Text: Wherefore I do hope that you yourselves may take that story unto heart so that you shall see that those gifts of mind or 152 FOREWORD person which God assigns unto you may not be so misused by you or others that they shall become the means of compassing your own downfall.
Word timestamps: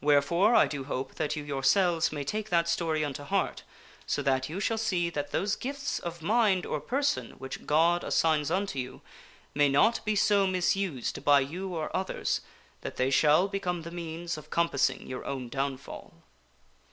Wherefore 0.00 0.56
I 0.56 0.66
do 0.66 0.82
hope 0.82 1.14
that 1.14 1.36
you 1.36 1.44
yourselves 1.44 2.10
may 2.10 2.24
take 2.24 2.50
that 2.50 2.68
story 2.68 3.04
unto 3.04 3.22
heart 3.22 3.62
so 4.04 4.20
that 4.20 4.48
you 4.48 4.58
shall 4.58 4.76
see 4.76 5.10
that 5.10 5.30
those 5.30 5.54
gifts 5.54 6.00
of 6.00 6.22
mind 6.22 6.66
or 6.66 6.80
152 6.80 6.88
FOREWORD 6.88 6.98
person 6.98 7.38
which 7.38 7.66
God 7.68 8.02
assigns 8.02 8.50
unto 8.50 8.80
you 8.80 9.00
may 9.54 9.68
not 9.68 10.04
be 10.04 10.16
so 10.16 10.44
misused 10.48 11.24
by 11.24 11.38
you 11.38 11.72
or 11.72 11.94
others 11.96 12.40
that 12.80 12.96
they 12.96 13.10
shall 13.10 13.46
become 13.46 13.82
the 13.82 13.92
means 13.92 14.36
of 14.36 14.50
compassing 14.50 15.06
your 15.06 15.24
own 15.24 15.48
downfall. 15.48 16.14